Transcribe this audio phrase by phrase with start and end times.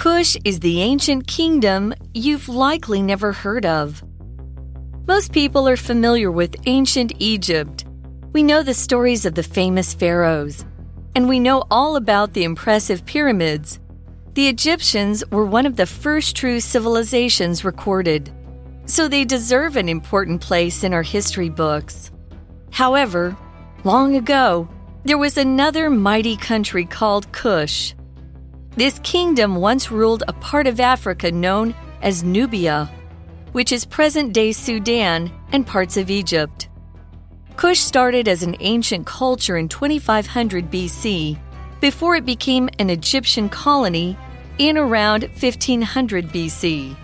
[0.00, 4.02] Kush is the ancient kingdom you've likely never heard of.
[5.06, 7.84] Most people are familiar with ancient Egypt.
[8.32, 10.64] We know the stories of the famous pharaohs,
[11.14, 13.78] and we know all about the impressive pyramids.
[14.32, 18.32] The Egyptians were one of the first true civilizations recorded,
[18.86, 22.10] so they deserve an important place in our history books.
[22.70, 23.36] However,
[23.84, 24.66] long ago,
[25.04, 27.92] there was another mighty country called Kush.
[28.80, 32.90] This kingdom once ruled a part of Africa known as Nubia,
[33.52, 36.70] which is present day Sudan and parts of Egypt.
[37.58, 41.38] Kush started as an ancient culture in 2500 BC
[41.82, 44.16] before it became an Egyptian colony
[44.56, 46.96] in around 1500 BC.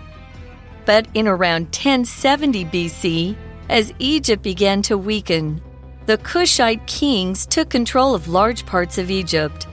[0.83, 3.35] But in around 1070 BC,
[3.69, 5.61] as Egypt began to weaken,
[6.07, 9.67] the Kushite kings took control of large parts of Egypt.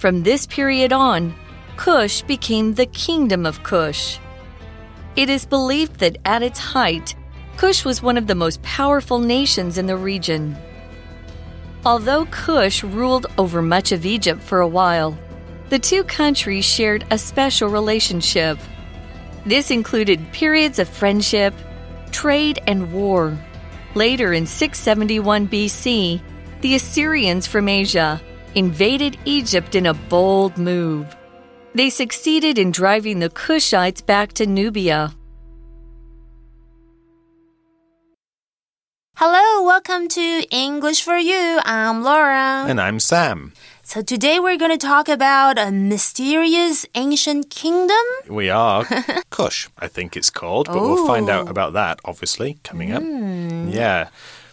[0.00, 1.34] From this period on,
[1.76, 4.16] Kush became the Kingdom of Kush.
[5.14, 7.14] It is believed that at its height,
[7.58, 10.56] Kush was one of the most powerful nations in the region.
[11.84, 15.18] Although Kush ruled over much of Egypt for a while,
[15.68, 18.58] the two countries shared a special relationship.
[19.44, 21.52] This included periods of friendship,
[22.10, 23.36] trade, and war.
[23.94, 26.22] Later in 671 BC,
[26.62, 28.18] the Assyrians from Asia
[28.54, 31.16] invaded Egypt in a bold move.
[31.74, 35.14] They succeeded in driving the Kushites back to Nubia.
[39.16, 41.60] Hello, welcome to English for You.
[41.64, 42.64] I'm Laura.
[42.66, 43.52] And I'm Sam.
[43.82, 47.96] So today we're going to talk about a mysterious ancient kingdom.
[48.28, 48.84] We are
[49.30, 53.02] Kush, I think it's called, but we'll find out about that obviously coming up.
[53.02, 53.68] Hmm.
[53.68, 54.08] Yeah.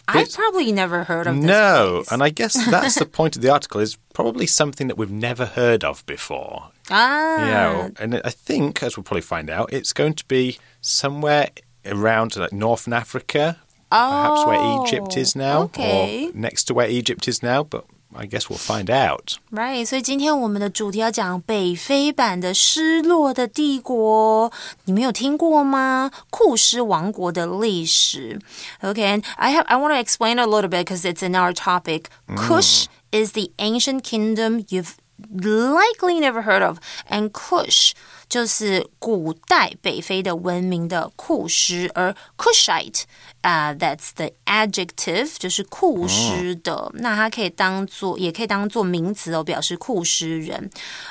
[0.08, 2.12] I've probably never heard of this No, place.
[2.12, 5.46] and I guess that's the point of the article is probably something that we've never
[5.46, 6.70] heard of before.
[6.90, 11.50] ah, Yeah, and I think, as we'll probably find out, it's going to be somewhere
[11.86, 13.58] around like Northern Africa,
[13.90, 16.28] perhaps where Egypt is now, Oh, okay.
[16.28, 17.62] or next to where Egypt is now.
[17.62, 17.84] But
[18.15, 19.37] I guess we'll find out.
[19.51, 24.51] Right，所以今天我们的主题要讲北非版的失落的帝国，
[24.85, 26.11] 你们有听过吗？
[26.29, 28.39] 库斯王国的历史。
[28.81, 32.03] Okay, and I have I want to explain a little bit because it's in our topic.
[32.35, 36.77] Kush is the ancient kingdom you've likely never heard of,
[37.09, 37.93] and Kush
[38.28, 43.02] 就是古代北非的文明的库什，而 Kushite
[43.40, 46.74] 啊、uh,，that's the adjective，就是库什的。
[46.74, 50.70] 哦、那它可以当做，也可以当做名词哦，表示库什人。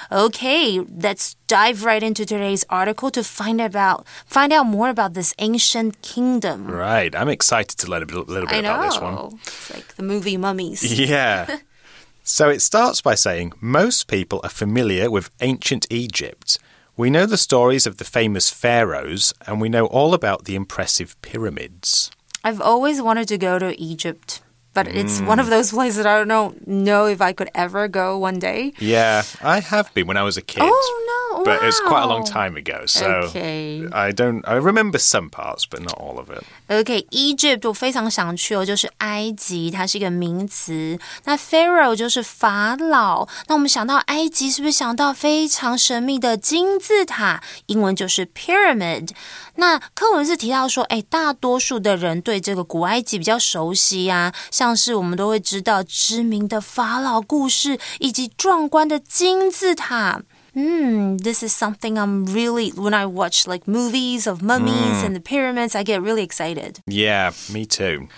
[0.10, 5.94] Okay，let's dive right into today's article to find about find out more about this ancient
[6.02, 6.68] kingdom.
[6.68, 9.40] Right, I'm excited to learn a little bit about this one.
[9.44, 10.84] It's like the movie Mummies.
[11.08, 11.60] Yeah.
[12.24, 16.60] so it starts by saying most people are familiar with ancient Egypt.
[16.98, 21.16] We know the stories of the famous pharaohs, and we know all about the impressive
[21.22, 22.10] pyramids.
[22.44, 24.42] I've always wanted to go to Egypt,
[24.74, 25.52] but it's one of mm.
[25.52, 28.74] those places that I don't know if I could ever go one day.
[28.80, 30.64] Yeah, I have been when I was a kid.
[30.66, 31.17] Oh no!
[31.45, 32.27] But it's quite a long wow.
[32.27, 33.85] time ago, so Okay.
[33.91, 34.43] I don't.
[34.47, 36.45] I remember some parts, but not all of it.
[36.69, 40.99] OK, Egypt 我非常想去哦，就是埃及，它是一个名词。
[41.25, 43.27] 那 Pharaoh 就是法老。
[43.49, 47.43] 那我们想到埃及，是不是想到非常神秘的金字塔？
[47.67, 49.11] 英文就是 pyramid。
[49.57, 60.21] 那课文是提到说，哎，大多数的人对这个古埃及比较熟悉啊，像是我们都会知道知名的法老故事以及壮观的金字塔。
[60.57, 65.21] Hmm, this is something I'm really when I watch like movies of mummies and the
[65.21, 66.81] pyramids, I get really excited.
[66.87, 68.09] Yeah, me too.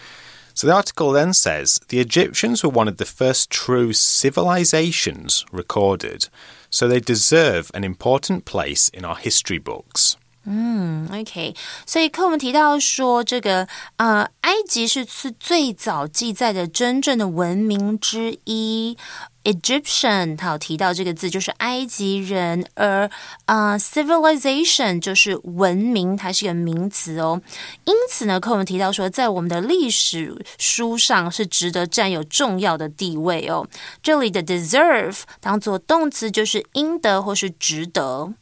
[0.52, 6.28] So the article then says the Egyptians were one of the first true civilizations recorded,
[6.70, 10.16] so they deserve an important place in our history books.
[10.46, 11.54] OK，
[11.86, 18.96] 所以课文提到说，这个呃，埃及是是最早记载的真正的文明之一。
[19.44, 23.10] Egyptian，它有提到这个字，就是埃及人，而
[23.44, 27.42] 呃，civilization 就是文明，它是一个名词哦。
[27.84, 33.68] 因此呢，课文提到说，在我们的历史书上是值得占有重要的地位哦。
[34.02, 38.32] 这里的 deserve 当做动词，就是应得或是值得。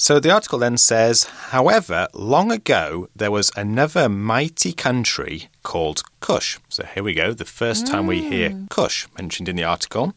[0.00, 6.59] So the article then says, however, long ago there was another mighty country called Kush.
[6.69, 10.13] So here we go, the first time we hear Kush mentioned in the article.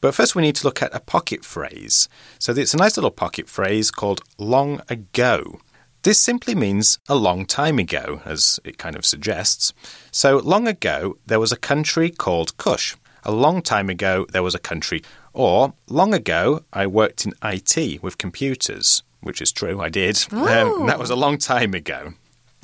[0.00, 2.08] But first we need to look at a pocket phrase.
[2.38, 5.60] So it's a nice little pocket phrase called long ago.
[6.02, 9.72] This simply means a long time ago, as it kind of suggests.
[10.12, 12.94] So long ago there was a country called Kush.
[13.24, 15.02] A long time ago, there was a country.
[15.32, 20.24] Or, long ago, I worked in IT with computers, which is true, I did.
[20.32, 22.14] Um, that was a long time ago.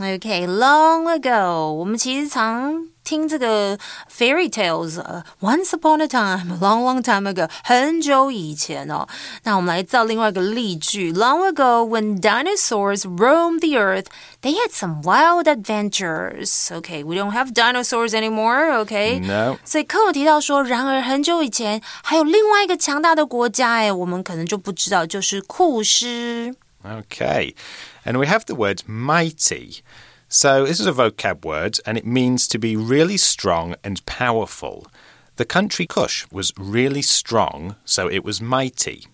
[0.01, 3.77] Okay, long ago，我们其实常听这个
[4.09, 9.05] fairy tales，呃，Once upon a time, long long time ago，很久以前哦。
[9.43, 14.05] 那我们来造另外一个例句：Long ago, when dinosaurs roamed the earth,
[14.41, 16.69] they had some wild adventures.
[16.71, 18.71] Okay, we don't have dinosaurs anymore.
[18.85, 19.57] Okay, No.
[19.65, 26.55] 所以课文提到说，然而很久以前还有另外一个强大的国家，哎，我们可能就不知道，就是库斯。
[26.81, 27.53] Okay.
[28.04, 29.82] And we have the word mighty.
[30.28, 34.86] So this is a vocab word and it means to be really strong and powerful.
[35.36, 39.06] The country Kush was really strong, so it was mighty.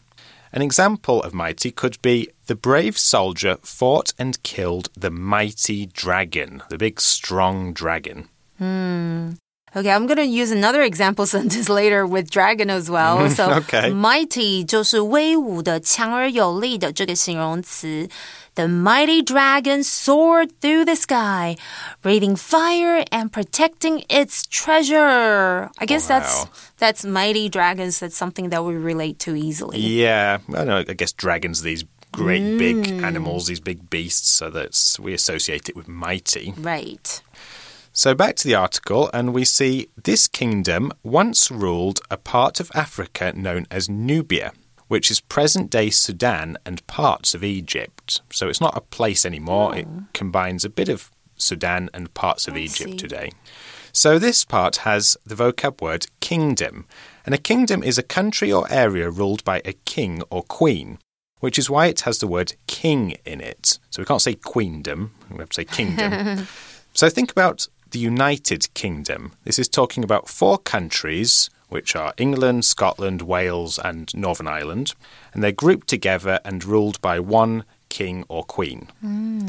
[0.53, 6.63] An example of mighty could be the brave soldier fought and killed the mighty dragon,
[6.69, 8.29] the big strong dragon.
[8.59, 9.33] Hmm.
[9.78, 13.30] Okay, I'm gonna use another example sentence later with dragon as well.
[13.30, 13.90] So, Okay.
[13.92, 18.08] mighty 就是威武的、强而有力的这个形容词。
[18.56, 21.58] The mighty dragon soared through the sky,
[22.02, 25.70] breathing fire and protecting its treasure.
[25.78, 26.50] I guess that's Wow.
[26.80, 28.00] that's mighty dragons.
[28.00, 29.80] That's something that we relate to easily.
[29.80, 30.78] Yeah, I know.
[30.88, 31.84] I guess dragons, these
[32.14, 36.54] great big animals, these big beasts, so that's we associate it with mighty.
[36.58, 37.22] Right.
[38.00, 42.70] So back to the article, and we see this kingdom once ruled a part of
[42.75, 44.52] Africa known as Nubia,
[44.88, 48.23] which is present day Sudan and parts of Egypt.
[48.32, 50.05] So it's not a place anymore, it oh.
[50.14, 52.97] combines a bit of Sudan and parts of I Egypt see.
[52.97, 53.32] today.
[53.93, 56.87] So this part has the vocab word kingdom,
[57.26, 61.00] and a kingdom is a country or area ruled by a king or queen.
[61.41, 63.79] Which is why it has the word king in it.
[63.91, 66.47] So we can't say queendom, we have to say kingdom.
[66.93, 69.33] So think about the United Kingdom.
[69.45, 74.95] This is talking about four countries, which are England, Scotland, Wales, and Northern Ireland,
[75.33, 78.89] and they're grouped together and ruled by one king or queen.
[79.01, 79.49] Hmm.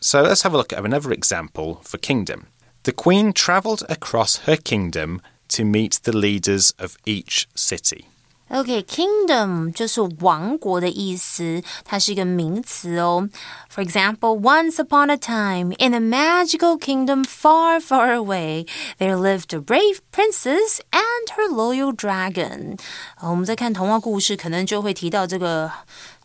[0.00, 2.46] So let's have a look at another example for kingdom.
[2.84, 8.09] The queen travelled across her kingdom to meet the leaders of each city.
[8.49, 13.27] Okay, kingdom 就是王国的意思，它是一个名词哦。
[13.73, 18.67] For example, once upon a time, in a magical kingdom far, far away,
[18.99, 22.77] there lived a brave princess and her loyal dragon.
[23.19, 25.71] 呃我们在看童话故事，可能就会提到这个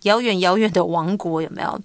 [0.05, 1.79] 遥远遥远的王国，有没有？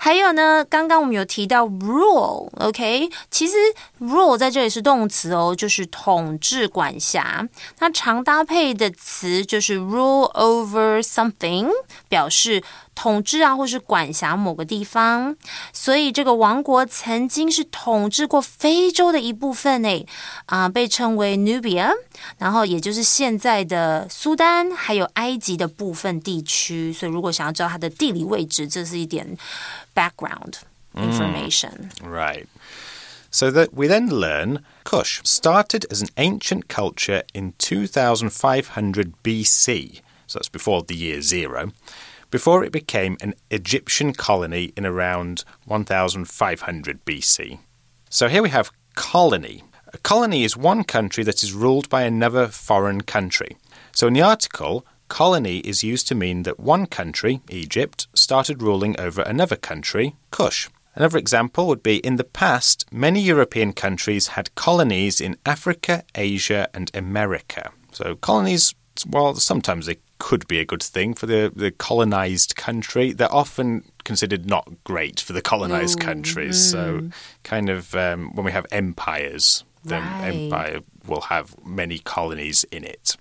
[0.00, 3.56] 还有呢，刚刚我们有提到 rule，OK？、其实
[4.00, 7.48] rule 在这里是动词哦，就是统治、管辖。
[7.78, 11.68] 那常搭配的词就是 rule over something，
[12.08, 12.62] 表示
[12.94, 15.36] 统治啊，或是管辖某个地方。
[15.72, 20.06] 所以这个王国曾经是统治过非洲的一部分诶，
[20.46, 21.90] 啊、被称为 Nubia，
[22.38, 26.92] 然后也就是现在的苏丹还有埃及的部分地区。
[26.92, 29.36] 所以如果想要知道它的地理位置，这是一点
[29.94, 30.54] background
[30.94, 31.90] information。
[32.02, 32.46] Right.
[33.30, 40.02] So that we then learn Kush started as an ancient culture in 2500 BC.
[40.28, 41.72] So that's before the year zero.
[42.34, 47.60] Before it became an Egyptian colony in around 1500 BC.
[48.10, 49.62] So here we have colony.
[49.92, 53.56] A colony is one country that is ruled by another foreign country.
[53.92, 58.98] So in the article, colony is used to mean that one country, Egypt, started ruling
[58.98, 60.68] over another country, Kush.
[60.96, 66.68] Another example would be in the past, many European countries had colonies in Africa, Asia,
[66.74, 67.70] and America.
[67.92, 68.74] So colonies,
[69.08, 73.12] well, sometimes they could be a good thing for the, the colonized country.
[73.12, 76.56] They're often considered not great for the colonized countries.
[76.72, 77.10] So,
[77.42, 80.32] kind of um, when we have empires, the Right.
[80.32, 83.16] empire will have many colonies in it.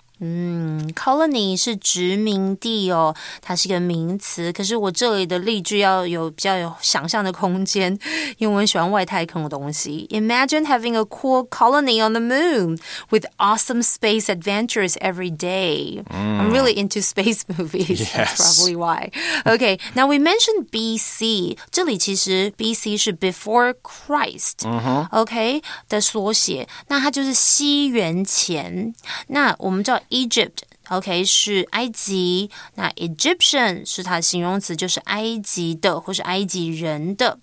[0.97, 4.53] colony 是殖民地哦，它是一个名词。
[4.53, 7.97] 可是我这里的例句要有比较有想象的空间，
[8.39, 10.09] 因为我很喜欢外太空的东西。
[10.11, 12.79] Imagine having a cool colony on the moon
[13.11, 16.03] with awesome space adventures every day.
[16.11, 18.11] I'm really into space movies.
[18.11, 18.37] That's Yes.
[18.37, 19.13] probably why.
[19.45, 28.93] Okay, now we mentioned BC，这里其实 BC 是 before Christ。OK 的缩写，那它就是西元前。
[29.29, 32.51] 那我们知道 Egypt。OK，是埃及。
[32.75, 37.39] 那 Egyptian 是它的形容词，就是埃及的或是埃及人的。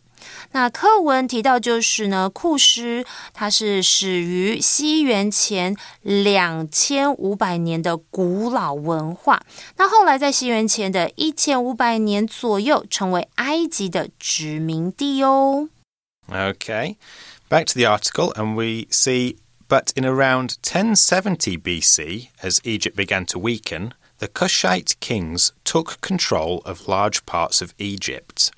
[0.54, 9.44] 那课文提到就是呢，库斯它是始于西元前两千五百年的古老文化。
[9.78, 15.70] 那后来在西元前的一千五百年左右，成为埃及的殖民地哦。
[16.28, 16.96] Okay.
[17.48, 19.36] Back to the article, and we see
[19.70, 26.62] But in around 1070 BC, as Egypt began to weaken, the Kushite kings took control
[26.66, 28.52] of large parts of Egypt.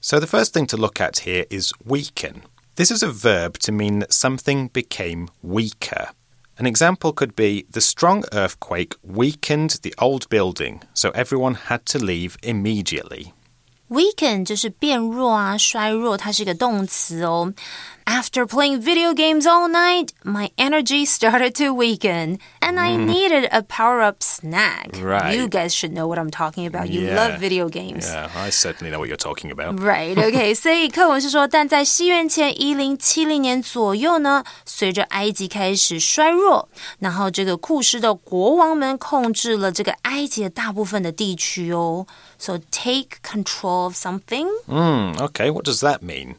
[0.00, 2.42] So the first thing to look at here is weaken.
[2.76, 6.10] This is a verb to mean that something became weaker.
[6.58, 11.98] An example could be the strong earthquake weakened the old building, so everyone had to
[11.98, 13.32] leave immediately.
[13.88, 17.52] Weaken 就是变弱啊，衰弱，它是一个动词哦。
[18.08, 23.04] After playing video games all night, my energy started to weaken, and I mm.
[23.04, 24.90] needed a power up snack.
[25.02, 25.34] Right.
[25.34, 26.88] You guys should know what I'm talking about.
[26.88, 27.16] You yeah.
[27.16, 28.06] love video games.
[28.06, 29.80] Yeah, I certainly know what you're talking about.
[29.80, 30.16] Right.
[30.16, 30.54] Okay.
[30.54, 36.68] 所以课文是说，但在西元前一零七零年左右呢，随着埃及开始衰弱，
[37.00, 42.06] 然后这个库斯的国王们控制了这个埃及的大部分的地区哦。
[42.38, 44.46] So take control of something.
[44.66, 45.16] Hmm.
[45.18, 45.50] okay.
[45.50, 46.36] What does that mean?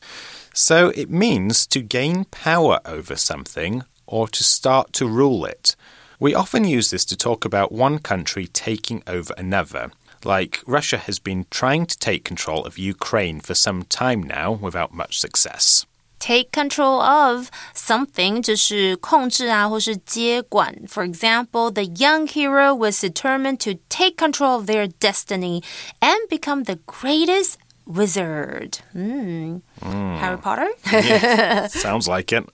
[0.54, 5.76] So it means to gain power over something or to start to rule it.
[6.20, 9.92] We often use this to talk about one country taking over another.
[10.24, 14.94] Like Russia has been trying to take control of Ukraine for some time now without
[14.94, 15.86] much success
[16.20, 20.76] take control of something 就是控制啊，或是接管。
[20.88, 25.64] For example, the young hero was determined to take control of their destiny
[26.02, 28.80] and become the greatest wizard.
[28.96, 29.62] Mm.
[29.82, 30.18] Mm.
[30.20, 30.70] Harry Potter?
[30.92, 32.50] yeah, sounds like it.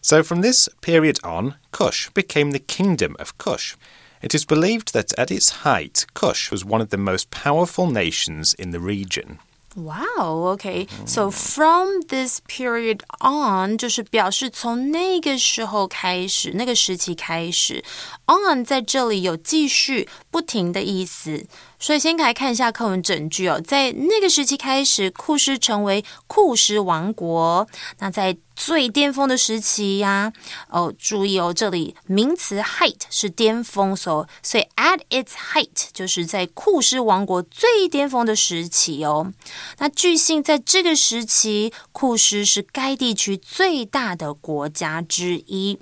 [0.00, 3.76] So, from this period on, Kush became the kingdom of Kush.
[4.22, 8.54] It is believed that at its height, Kush was one of the most powerful nations
[8.54, 9.38] in the region.
[9.76, 10.88] Wow, okay.
[11.06, 17.84] So from this period on，就是表示从那个时候开始，那个时期开始。
[18.27, 21.45] On 在这里有继续、不停的意思。
[21.77, 27.67] 所以先来看一下课文整句哦，在那个时期开始，库斯成为库斯王国。
[27.99, 30.33] 那在最巅峰的时期呀，
[30.69, 39.31] 哦，注意哦，这里名词 height 是巅峰，所所以 at its height 就是在库斯王国最巅峰的时期哦。
[39.77, 45.77] 那据信在这个时期，库斯是该地区最大的国家之一。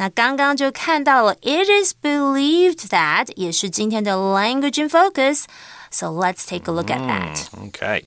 [0.00, 7.46] 那刚刚就看到了，It is believed that 也是今天的 language in focus。So let's take a look at that.
[7.68, 8.04] Okay.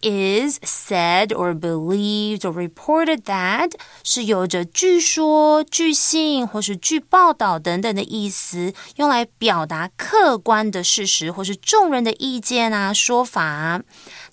[0.00, 13.82] is said or believed or reported that 是有着据说、据信或是据报道等等的意思，用来表达客观的事实或是众人的意见啊、说法。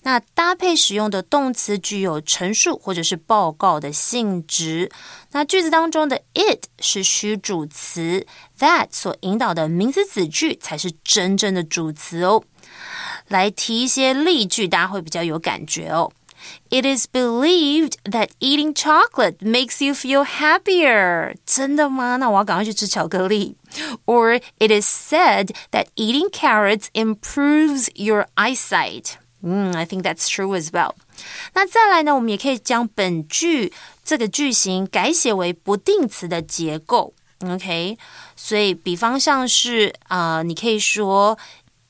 [0.02, 4.90] 那搭配使用的动词具有陈述或者是报告的性质。
[5.32, 8.26] 那句子当中的 it 是虚主词，
[8.58, 12.42] that 所引导的名词子句才是真正的主词哦。
[13.28, 16.10] 来提一些例句，大家会比较有感觉哦。
[16.70, 21.36] It is believed that eating chocolate makes you feel happier.
[21.44, 22.16] 真的吗？
[22.16, 23.56] 那我要赶快去吃巧克力。
[24.06, 29.12] Or it is said that eating carrots improves your eyesight.
[29.42, 30.94] 嗯，I think that's true as well.
[31.54, 33.72] 那再来呢，我们也可以将本句
[34.02, 37.12] 这个句型改写为不定词的结构。
[37.46, 37.96] OK，
[38.36, 41.38] 所以比方像是啊、呃，你可以说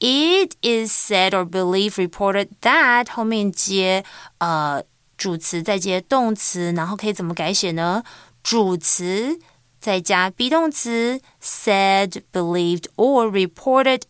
[0.05, 4.05] It is said or believed reported that 后面接
[4.39, 4.83] 呃
[5.19, 8.03] 主词再接动词，然后可以怎么改写呢？
[8.43, 9.39] 主词
[9.79, 14.03] 再加 be 动词 said, believed or reported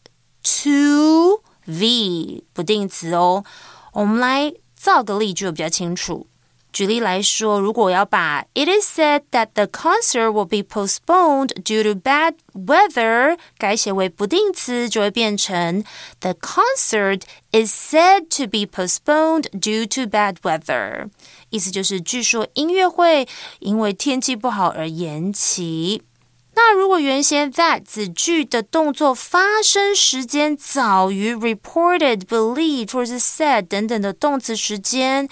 [0.42, 3.44] to v 不定词哦。
[3.92, 6.28] 我们来造个例句比较清楚。
[6.74, 15.82] 举例来说，如果我要把 "It is said that the concert will be postponed due to bad weather" 改写为不定词，就会变成
[16.20, 21.08] "The concert is said to be postponed due to bad weather"。
[21.50, 23.26] 意思就是，据说音乐会
[23.58, 26.04] 因为天气不好而延期。
[26.54, 35.28] 那如果原先 that 子句的动作发生时间早于 reported、believed 或者是 said 等等的动词时间。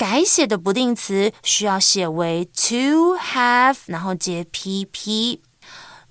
[0.00, 5.40] 改写的不定词需要写为 to have，然后接 pp。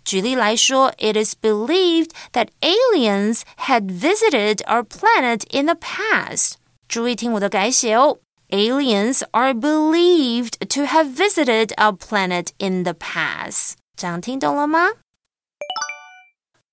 [0.04, 6.54] 举例来说，It is believed that aliens had visited our planet in the past。
[6.88, 8.20] 注意听我的改写哦。
[8.50, 13.74] Aliens are believed to have visited our planet in the past。
[13.98, 14.90] 这样听懂了吗？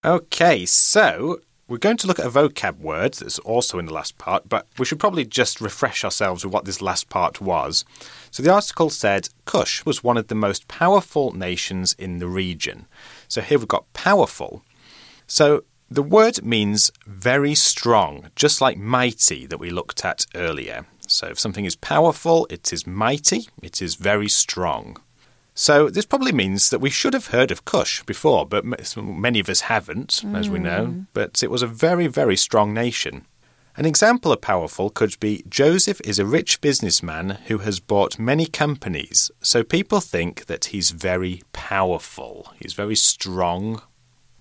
[0.03, 4.18] Okay, so we're going to look at a vocab word that's also in the last
[4.18, 7.84] part, but we should probably just refresh ourselves with what this last part was.
[8.32, 12.86] So the article said Kush was one of the most powerful nations in the region.
[13.28, 14.64] So here we've got powerful.
[15.28, 20.86] So The word means very strong, just like mighty that we looked at earlier.
[21.08, 24.98] So if something is powerful, it is mighty, it is very strong.
[25.60, 28.64] So this probably means that we should have heard of Kush before, but
[28.96, 30.38] many of us haven't, mm.
[30.38, 30.86] as we know.
[30.86, 31.02] Hmm.
[31.14, 33.26] But it was a very, very strong nation.
[33.76, 38.46] An example of powerful could be Joseph is a rich businessman who has bought many
[38.46, 42.54] companies, so people think that he's very powerful.
[42.62, 43.82] He's very strong,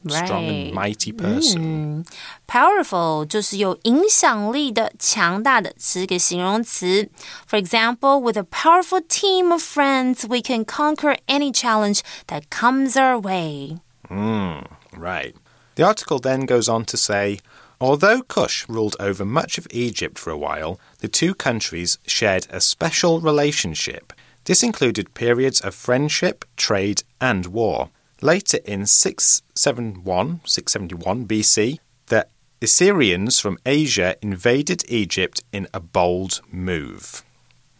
[0.08, 2.04] strong and mighty person.
[2.04, 2.06] Mm.
[2.48, 7.10] Powerful 就是有影响力的、强大的，是一个形容词。
[7.48, 13.20] For example, with a powerful team of friends, we can conquer any challenge that comes our
[13.20, 13.80] way.
[14.10, 14.66] Mm,
[14.98, 15.34] right.
[15.76, 17.40] The article then goes on to say.
[17.80, 22.60] Although Cush ruled over much of Egypt for a while, the two countries shared a
[22.60, 24.14] special relationship.
[24.46, 27.90] This included periods of friendship, trade, and war.
[28.20, 32.28] Later in 671, 671 BC, the
[32.62, 37.22] Assyrians from Asia invaded Egypt in a bold move.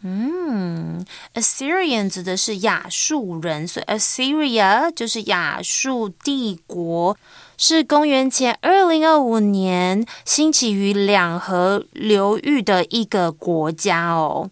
[0.04, 7.16] 嗯，Assyrian 指的是亚述人，所以 Assyria 就是亚述帝国，
[7.56, 14.50] 是公元前二零二五年兴起于两河流域的一个国家哦。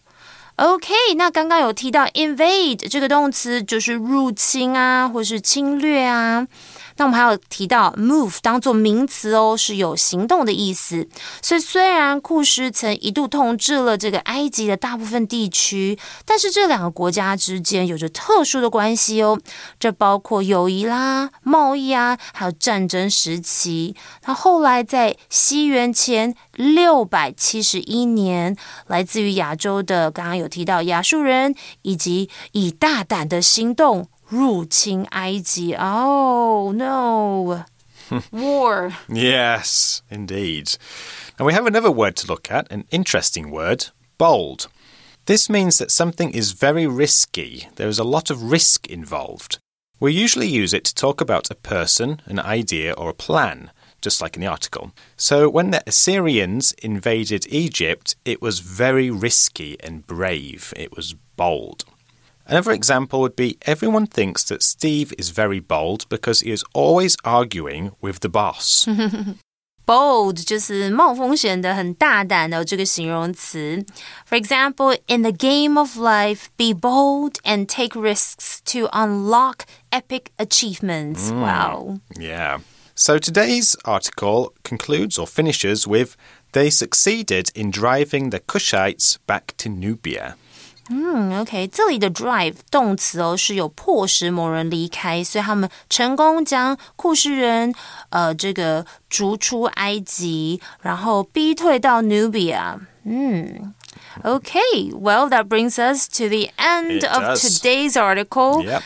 [0.57, 6.47] OK，那刚刚有提到 invade 这个动词，就是入侵啊，或是侵略啊。
[6.97, 11.07] 那我们还有提到 move 当做名词哦，是有行动的意思。
[11.41, 19.39] 所以虽然库什曾一度统治了这个埃及的大部分地区，但是这两个国家之间有着特殊的关系哦。
[19.79, 23.95] 这包括友谊啦、贸易啊，还有战争时期。
[24.25, 28.55] 那后来在西元前六百七十一年，
[28.87, 34.07] 来自于亚洲的刚刚有提到亚述人，以及以大胆的行动。
[34.28, 35.74] 入侵埃及.
[35.74, 37.64] Oh no.
[38.32, 38.92] War.
[39.08, 40.76] yes, indeed.
[41.38, 43.86] And we have another word to look at, an interesting word
[44.18, 44.68] bold.
[45.26, 47.68] This means that something is very risky.
[47.76, 49.58] There is a lot of risk involved.
[50.00, 54.20] We usually use it to talk about a person, an idea, or a plan, just
[54.20, 54.92] like in the article.
[55.16, 60.72] So when the Assyrians invaded Egypt, it was very risky and brave.
[60.76, 61.84] It was bold.
[62.46, 67.16] Another example would be everyone thinks that Steve is very bold because he is always
[67.24, 68.88] arguing with the boss.
[69.86, 73.84] Bold 就是冒风险的、很大胆的这个形容词。
[74.24, 81.30] For example, in the game of life, be bold and take risks to unlock epic achievements.
[81.30, 82.00] Mm, wow.
[82.16, 82.60] Yeah.
[82.94, 86.16] So today's article concludes or finishes with
[86.52, 90.36] they succeeded in driving the Cushites back to Nubia.
[90.92, 97.72] 嗯，OK，这里的 drive 动词哦是有迫使某人离开，所以他们成功将库什人
[98.08, 102.80] 呃这个逐出埃及，然后逼退到 Nubia。
[103.04, 103.72] 嗯，
[104.24, 108.64] Okay, well that brings us to the end of today's article.
[108.64, 108.82] Yep.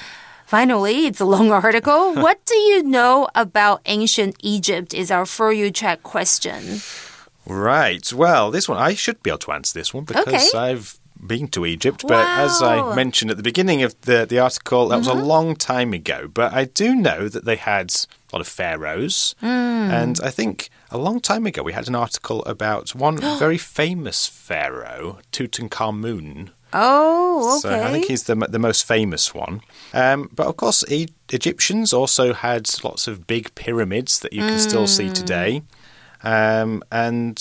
[0.46, 2.12] Finally, it's a long article.
[2.20, 4.92] what do you know about ancient Egypt?
[4.92, 6.82] Is our for you check question.
[7.46, 8.12] Right.
[8.12, 10.56] Well, this one I should be able to answer this one because okay.
[10.56, 12.45] I've been to Egypt, but wow.
[12.45, 15.07] as I mentioned at the beginning of the, the article, that mm -hmm.
[15.07, 15.27] was a mm-hmm.
[15.27, 16.27] long time ago.
[16.27, 17.91] But I do know that they had
[18.31, 19.35] a lot of pharaohs.
[19.41, 19.89] Mm.
[20.01, 24.27] And I think a long time ago we had an article about one very famous
[24.27, 26.49] pharaoh, Tutankhamun.
[26.71, 27.59] Oh, okay.
[27.61, 29.61] So I think he's the the most famous one.
[29.93, 34.57] Um, but of course, e Egyptians also had lots of big pyramids that you can
[34.57, 34.69] mm.
[34.69, 35.13] still see mm.
[35.13, 35.63] today.
[36.21, 37.39] Um, and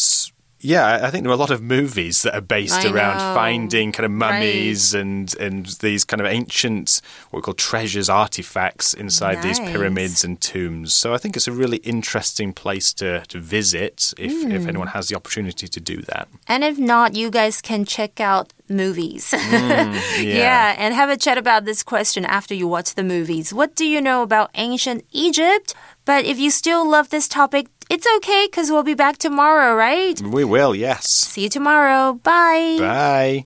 [0.61, 3.35] yeah, I think there are a lot of movies that are based I around know.
[3.35, 5.01] finding kind of mummies right.
[5.01, 9.59] and and these kind of ancient what we call treasures, artifacts inside nice.
[9.59, 10.95] these pyramids and tombs.
[10.95, 14.53] So I think it's a really interesting place to, to visit if, mm.
[14.53, 14.69] if hmm.
[14.69, 16.29] anyone has the opportunity to do that.
[16.49, 19.33] And if not, you guys can check out movies.
[19.33, 20.23] Mm, yeah.
[20.23, 23.53] yeah, and have a chat about this question after you watch the movies.
[23.53, 25.75] What do you know about ancient Egypt?
[26.05, 30.21] But if you still love this topic, it's okay because we'll be back tomorrow, right?
[30.21, 31.09] We will, yes.
[31.09, 32.15] See you tomorrow.
[32.15, 32.77] Bye.
[32.79, 33.45] Bye.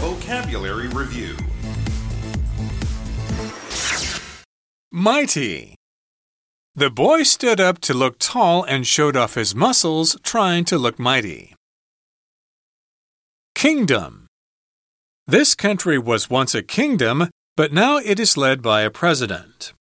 [0.00, 1.36] Vocabulary Review
[4.90, 5.74] Mighty.
[6.74, 10.98] The boy stood up to look tall and showed off his muscles, trying to look
[10.98, 11.54] mighty.
[13.54, 14.26] Kingdom.
[15.26, 19.74] This country was once a kingdom, but now it is led by a president.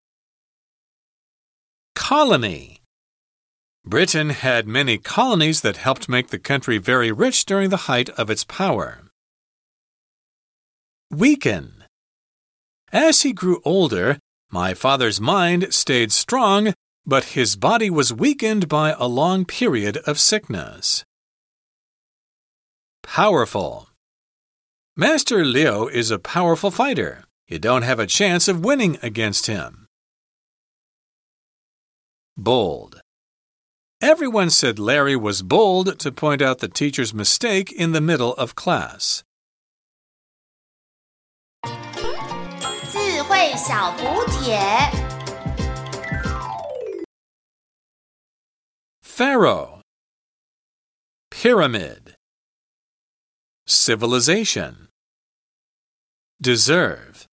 [1.97, 2.79] Colony
[3.83, 8.29] Britain had many colonies that helped make the country very rich during the height of
[8.29, 9.01] its power.
[11.09, 11.85] Weaken
[12.93, 14.19] As he grew older,
[14.51, 20.19] My father's mind stayed strong, but his body was weakened by a long period of
[20.19, 21.03] sickness.
[23.01, 23.89] Powerful.
[24.95, 27.25] Master Liu is a powerful fighter.
[27.47, 29.86] You don't have a chance of winning against him.
[32.39, 33.01] Bold.
[33.99, 38.53] Everyone said Larry was bold to point out the teacher's mistake in the middle of
[38.53, 39.23] class.
[49.01, 49.81] Pharaoh.
[51.31, 52.13] Pyramid.
[53.65, 54.89] Civilization.
[56.39, 57.25] Deserve.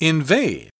[0.00, 0.70] Invade